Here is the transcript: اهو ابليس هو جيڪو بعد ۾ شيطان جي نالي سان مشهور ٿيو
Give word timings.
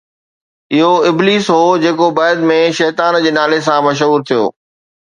اهو 0.77 0.91
ابليس 1.09 1.45
هو 1.57 1.77
جيڪو 1.85 2.07
بعد 2.21 2.43
۾ 2.55 2.59
شيطان 2.81 3.23
جي 3.29 3.37
نالي 3.39 3.65
سان 3.71 3.83
مشهور 3.91 4.27
ٿيو 4.33 4.43